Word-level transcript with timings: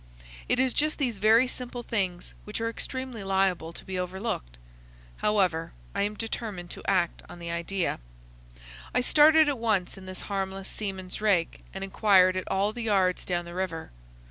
"It 0.49 0.59
is 0.59 0.73
just 0.73 0.97
these 0.97 1.19
very 1.19 1.47
simple 1.47 1.83
things 1.83 2.33
which 2.43 2.59
are 2.59 2.67
extremely 2.71 3.23
liable 3.23 3.71
to 3.71 3.85
be 3.85 3.99
overlooked. 3.99 4.57
However, 5.17 5.73
I 5.93 6.07
determined 6.07 6.71
to 6.71 6.81
act 6.89 7.21
on 7.29 7.37
the 7.37 7.51
idea. 7.51 7.99
I 8.95 9.01
started 9.01 9.47
at 9.47 9.59
once 9.59 9.99
in 9.99 10.07
this 10.07 10.21
harmless 10.21 10.69
seaman's 10.69 11.21
rig 11.21 11.61
and 11.71 11.83
inquired 11.83 12.35
at 12.35 12.47
all 12.47 12.73
the 12.73 12.81
yards 12.81 13.25
down 13.25 13.45
the 13.45 13.53
river. 13.53 13.91